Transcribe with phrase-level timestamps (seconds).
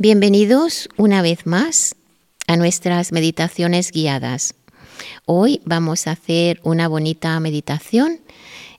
[0.00, 1.96] Bienvenidos una vez más
[2.46, 4.54] a nuestras meditaciones guiadas.
[5.26, 8.20] Hoy vamos a hacer una bonita meditación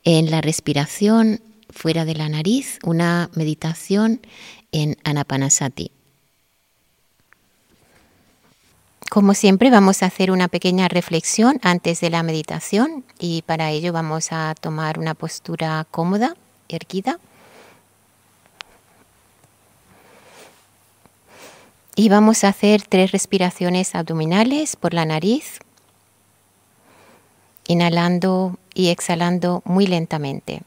[0.05, 4.21] en la respiración fuera de la nariz, una meditación
[4.71, 5.92] en Anapanasati.
[9.10, 13.92] Como siempre vamos a hacer una pequeña reflexión antes de la meditación y para ello
[13.92, 16.38] vamos a tomar una postura cómoda,
[16.70, 17.20] erguida
[22.00, 25.59] Y vamos a hacer tres respiraciones abdominales por la nariz,
[27.67, 30.62] inhalando y exhalando muy lentamente.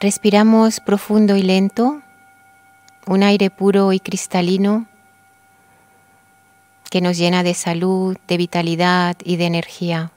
[0.00, 2.02] Respiramos profundo y lento,
[3.06, 4.88] un aire puro y cristalino
[6.94, 10.12] que nos llena de salud, de vitalidad y de energía.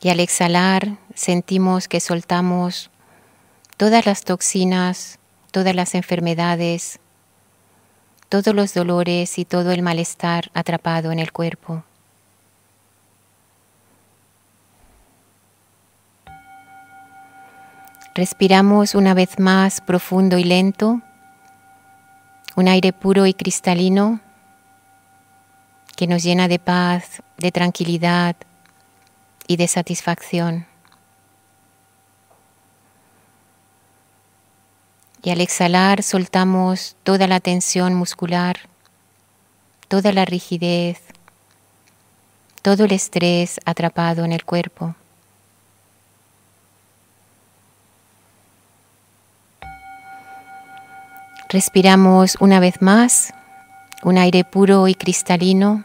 [0.00, 2.92] Y al exhalar sentimos que soltamos
[3.76, 5.18] todas las toxinas,
[5.50, 7.00] todas las enfermedades,
[8.28, 11.82] todos los dolores y todo el malestar atrapado en el cuerpo.
[18.14, 21.02] Respiramos una vez más profundo y lento
[22.56, 24.20] un aire puro y cristalino
[25.94, 28.34] que nos llena de paz, de tranquilidad
[29.46, 30.66] y de satisfacción.
[35.22, 38.56] Y al exhalar soltamos toda la tensión muscular,
[39.88, 41.00] toda la rigidez,
[42.62, 44.94] todo el estrés atrapado en el cuerpo.
[51.48, 53.32] Respiramos una vez más
[54.02, 55.84] un aire puro y cristalino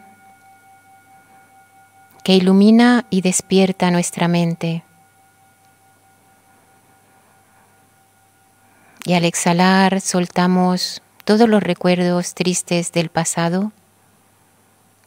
[2.23, 4.83] que ilumina y despierta nuestra mente.
[9.05, 13.71] Y al exhalar soltamos todos los recuerdos tristes del pasado,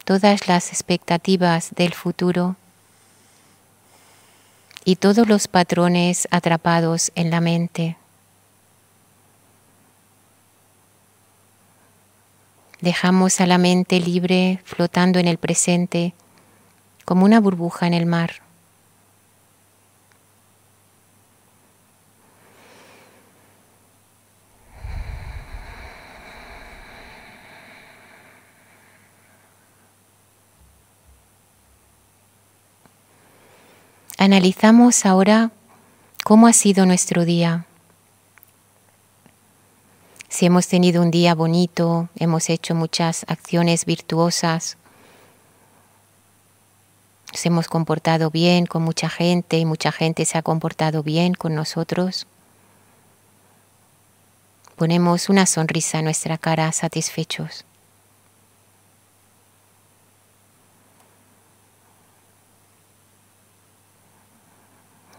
[0.04, 2.54] todas las expectativas del futuro
[4.84, 7.96] y todos los patrones atrapados en la mente.
[12.84, 16.12] Dejamos a la mente libre flotando en el presente
[17.06, 18.42] como una burbuja en el mar.
[34.18, 35.52] Analizamos ahora
[36.22, 37.64] cómo ha sido nuestro día
[40.34, 44.76] si hemos tenido un día bonito, hemos hecho muchas acciones virtuosas,
[47.30, 51.54] nos hemos comportado bien con mucha gente y mucha gente se ha comportado bien con
[51.54, 52.26] nosotros.
[54.74, 57.64] Ponemos una sonrisa en nuestra cara satisfechos.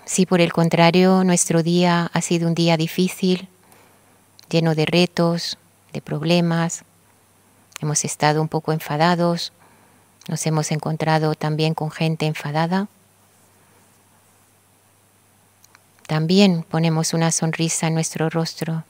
[0.03, 3.47] Si por el contrario nuestro día ha sido un día difícil,
[4.49, 5.57] lleno de retos,
[5.93, 6.83] de problemas.
[7.81, 9.51] Hemos estado un poco enfadados,
[10.27, 12.87] nos hemos encontrado también con gente enfadada.
[16.07, 18.83] También ponemos una sonrisa en nuestro rostro,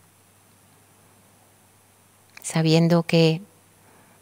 [2.43, 3.41] sabiendo que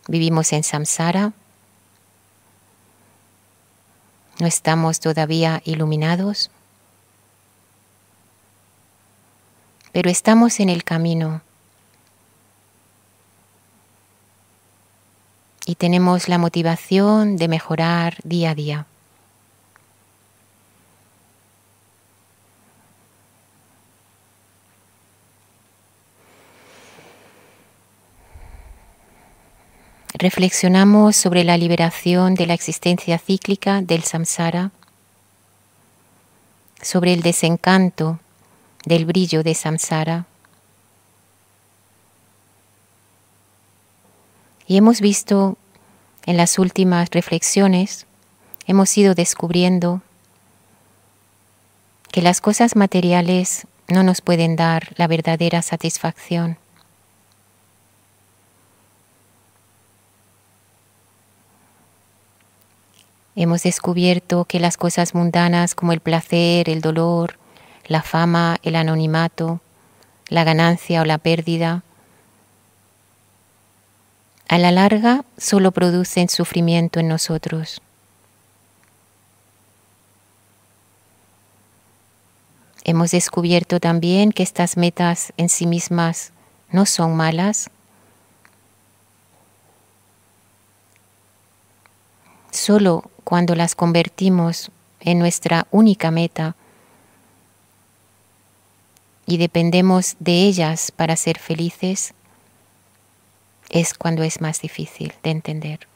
[0.07, 1.33] vivimos en samsara,
[4.39, 6.49] no estamos todavía iluminados.
[9.93, 11.41] Pero estamos en el camino
[15.65, 18.85] y tenemos la motivación de mejorar día a día.
[30.15, 34.71] Reflexionamos sobre la liberación de la existencia cíclica del samsara,
[36.81, 38.19] sobre el desencanto
[38.85, 40.25] del brillo de samsara.
[44.67, 45.57] Y hemos visto
[46.25, 48.05] en las últimas reflexiones,
[48.65, 50.01] hemos ido descubriendo
[52.11, 56.57] que las cosas materiales no nos pueden dar la verdadera satisfacción.
[63.35, 67.39] Hemos descubierto que las cosas mundanas como el placer, el dolor,
[67.85, 69.59] la fama, el anonimato,
[70.27, 71.83] la ganancia o la pérdida,
[74.47, 77.81] a la larga solo producen sufrimiento en nosotros.
[82.83, 86.33] Hemos descubierto también que estas metas en sí mismas
[86.69, 87.69] no son malas.
[92.51, 94.69] Solo cuando las convertimos
[94.99, 96.55] en nuestra única meta
[99.25, 102.13] y dependemos de ellas para ser felices,
[103.69, 105.87] es cuando es más difícil de entender.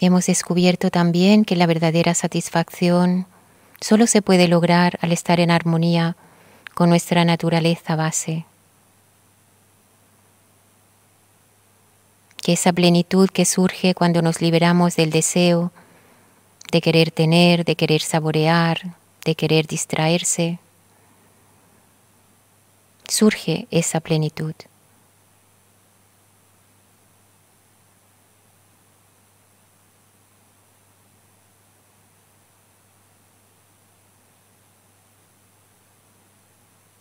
[0.00, 3.26] Hemos descubierto también que la verdadera satisfacción
[3.80, 6.16] solo se puede lograr al estar en armonía
[6.74, 8.44] con nuestra naturaleza base.
[12.42, 15.72] Que esa plenitud que surge cuando nos liberamos del deseo
[16.72, 20.58] de querer tener, de querer saborear, de querer distraerse,
[23.06, 24.54] surge esa plenitud.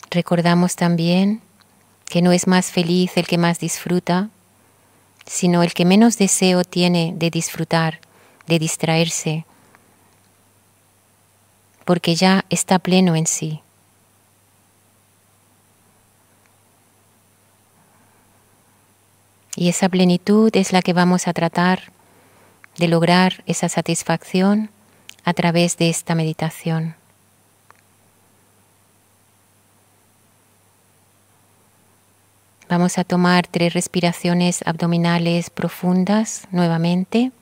[0.10, 1.42] Recordamos también
[2.10, 4.30] que no es más feliz el que más disfruta,
[5.26, 8.00] sino el que menos deseo tiene de disfrutar,
[8.48, 9.46] de distraerse,
[11.86, 13.62] porque ya está pleno en sí.
[19.56, 21.92] Y esa plenitud es la que vamos a tratar
[22.78, 24.70] de lograr esa satisfacción
[25.24, 26.96] a través de esta meditación.
[32.72, 37.34] Vamos a tomar tres respiraciones abdominales profundas nuevamente.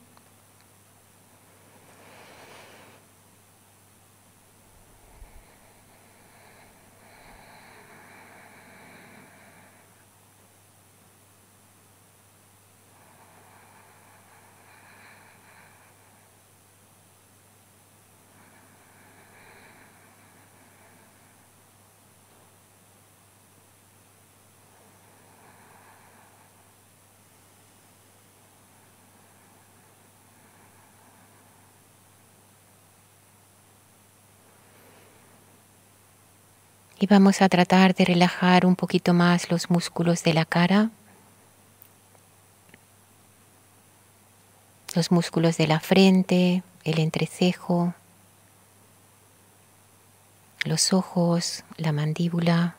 [37.01, 40.89] Y vamos a tratar de relajar un poquito más los músculos de la cara,
[44.95, 47.93] los músculos de la frente, el entrecejo,
[50.65, 52.75] los ojos, la mandíbula.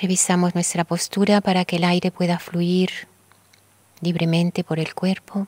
[0.00, 2.90] Revisamos nuestra postura para que el aire pueda fluir
[4.00, 5.46] libremente por el cuerpo.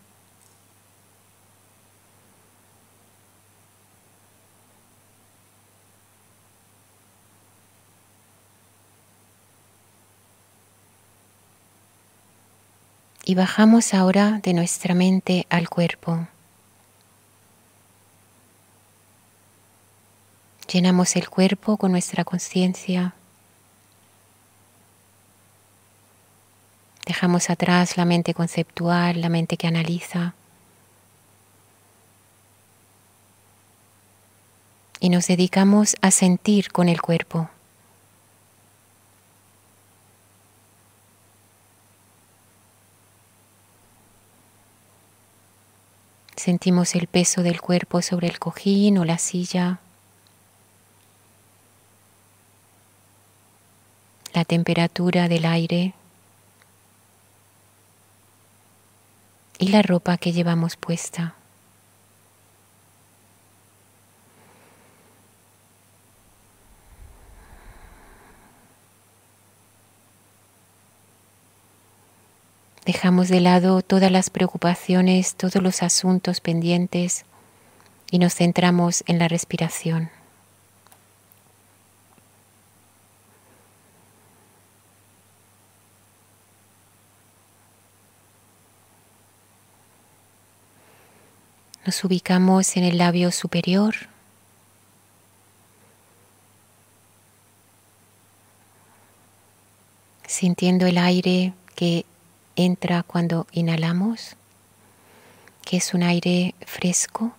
[13.24, 16.26] Y bajamos ahora de nuestra mente al cuerpo.
[20.70, 23.14] Llenamos el cuerpo con nuestra conciencia.
[27.06, 30.34] Dejamos atrás la mente conceptual, la mente que analiza.
[35.00, 37.50] Y nos dedicamos a sentir con el cuerpo.
[46.36, 49.80] Sentimos el peso del cuerpo sobre el cojín o la silla.
[54.32, 55.94] La temperatura del aire
[59.58, 61.34] y la ropa que llevamos puesta.
[72.84, 77.24] Dejamos de lado todas las preocupaciones, todos los asuntos pendientes
[78.10, 80.10] y nos centramos en la respiración.
[91.84, 93.94] Nos ubicamos en el labio superior.
[100.26, 102.04] Sintiendo el aire que
[102.56, 104.36] entra cuando inhalamos,
[105.64, 107.34] que es un aire fresco.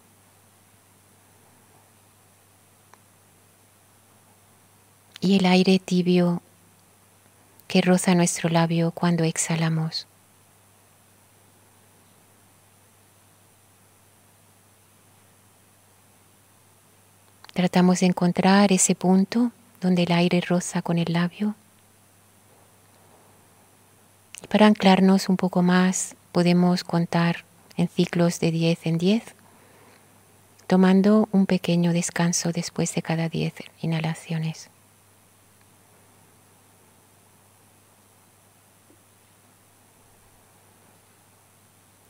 [5.24, 6.42] y el aire tibio
[7.70, 10.06] que roza nuestro labio cuando exhalamos.
[17.54, 21.56] Tratamos de encontrar ese punto donde el aire roza con el labio.
[24.50, 27.44] para anclarnos un poco más, podemos contar
[27.76, 29.24] en ciclos de 10 en 10,
[30.68, 34.70] tomando un pequeño descanso después de cada 10 inhalaciones.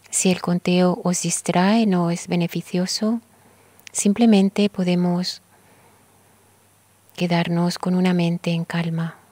[0.10, 3.22] Si el conteo os distrae, no es beneficioso,
[3.94, 5.42] simplemente podemos
[7.16, 9.23] quedarnos con una mente en calma.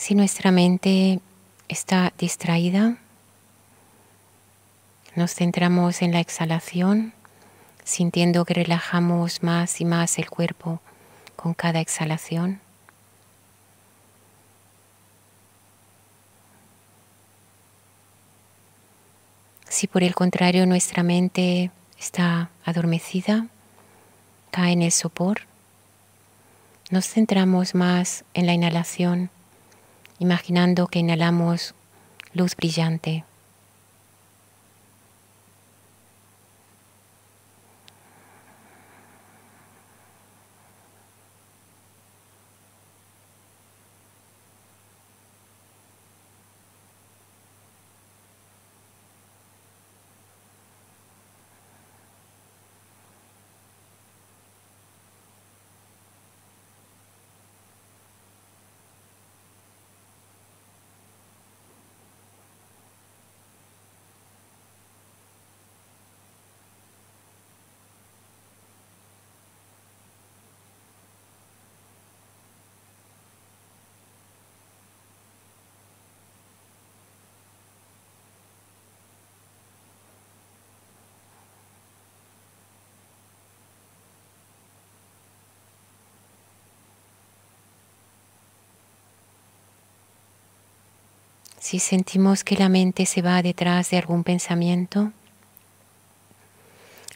[0.00, 1.20] Si nuestra mente
[1.68, 2.96] está distraída,
[5.14, 7.12] nos centramos en la exhalación,
[7.84, 10.80] sintiendo que relajamos más y más el cuerpo
[11.36, 12.62] con cada exhalación.
[19.68, 23.48] Si por el contrario nuestra mente está adormecida,
[24.50, 25.42] cae en el sopor,
[26.88, 29.28] nos centramos más en la inhalación
[30.20, 31.74] imaginando que inhalamos
[32.34, 33.24] luz brillante.
[91.60, 95.12] Si sentimos que la mente se va detrás de algún pensamiento,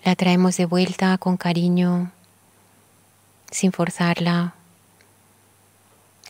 [0.04, 2.12] la traemos de vuelta con cariño,
[3.50, 4.54] sin forzarla,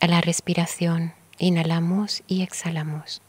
[0.01, 1.13] a la respiración.
[1.39, 3.21] Inhalamos y exhalamos.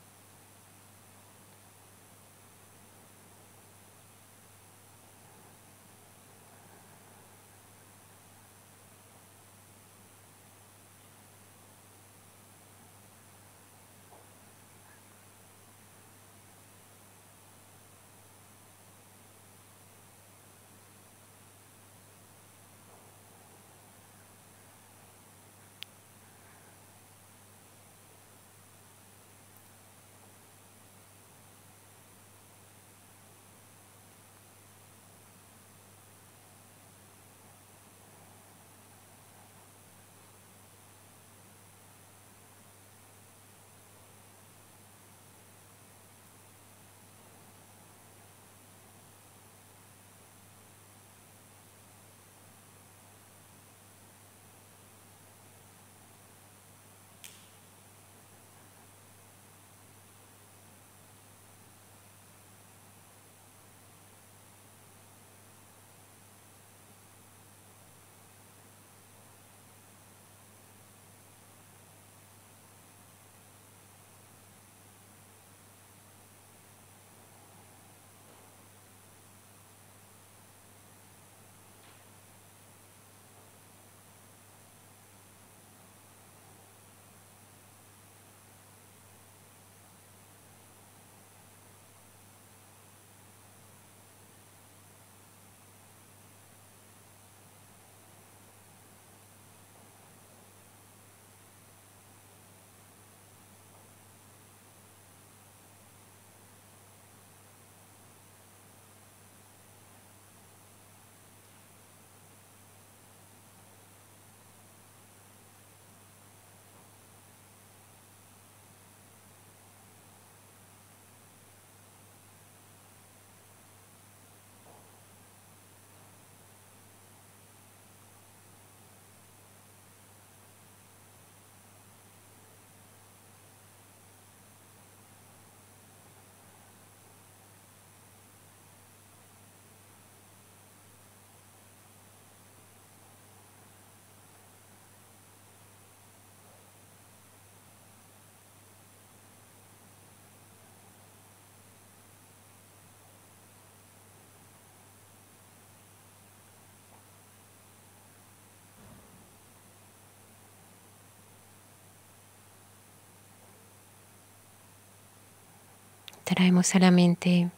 [166.26, 167.52] Traemos a la mente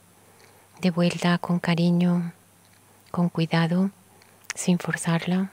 [0.82, 2.34] de vuelta con cariño,
[3.12, 3.92] con cuidado,
[4.56, 5.52] sin forzarla.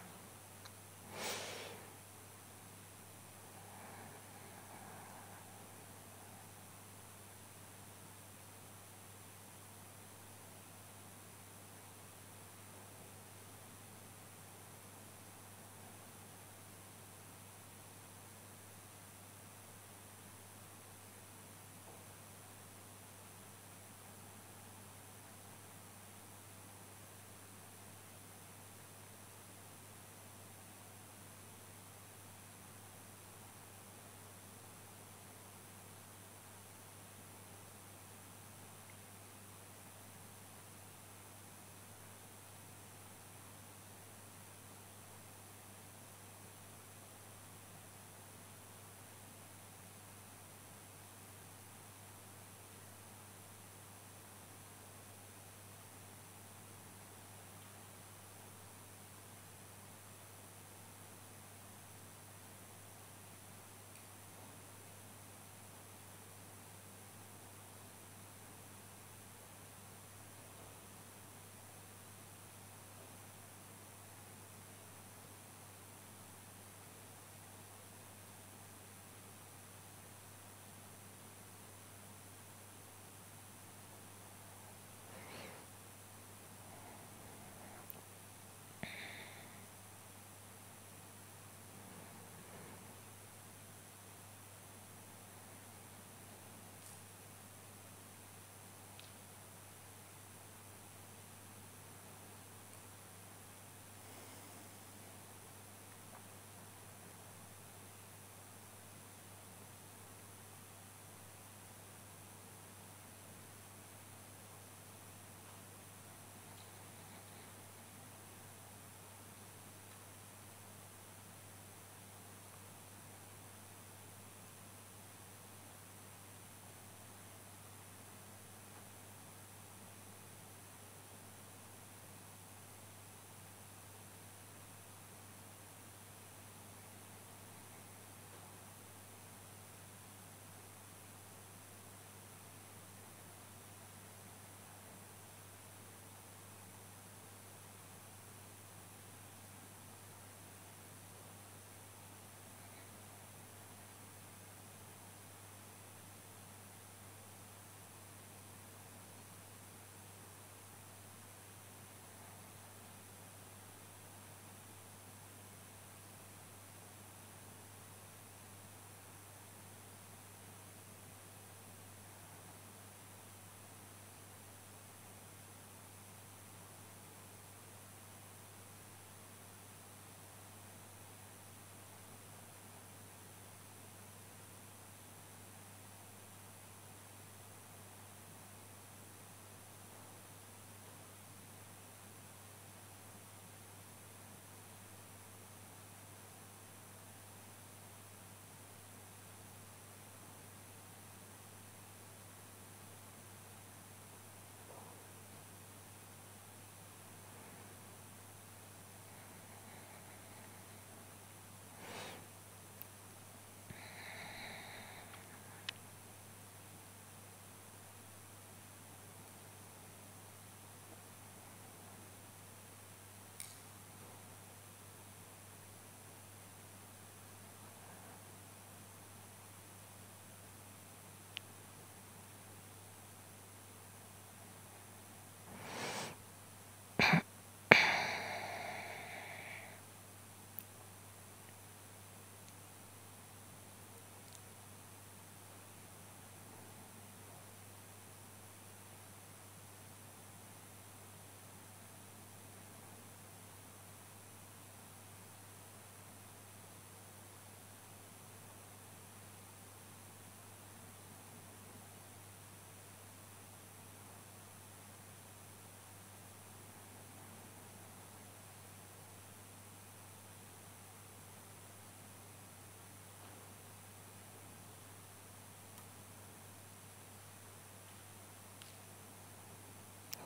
[237.05, 237.34] Mm-hmm.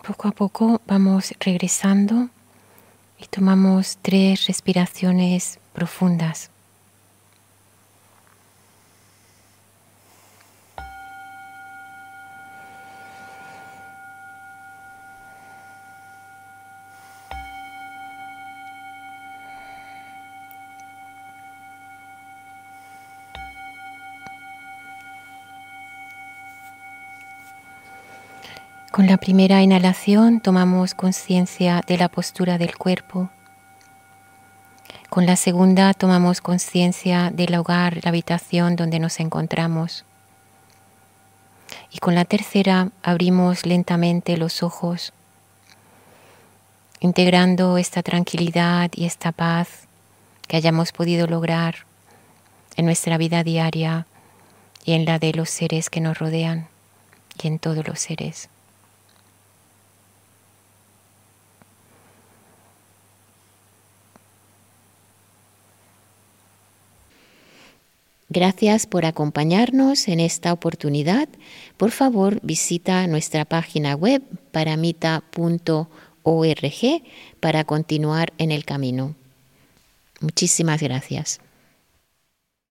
[0.09, 2.31] Poco a poco vamos regresando
[3.19, 6.51] y tomamos tres respiraciones profundas.
[29.09, 33.31] Con la primera inhalación tomamos conciencia de la postura del cuerpo.
[35.09, 40.05] Con la segunda tomamos conciencia del hogar, la habitación donde nos encontramos.
[41.91, 45.15] Y con la tercera abrimos lentamente los ojos,
[47.01, 49.89] integrando esta tranquilidad y esta paz
[50.49, 51.87] que hayamos podido lograr
[52.77, 54.07] en nuestra vida diaria
[54.85, 56.69] y en la de los seres que nos rodean
[57.43, 58.51] y en todos los seres.
[68.31, 71.29] Gracias por acompañarnos en esta oportunidad.
[71.79, 75.89] Por favor, visita nuestra página web paramita.org
[77.41, 79.15] para continuar en el camino.
[80.21, 81.41] Muchísimas gracias.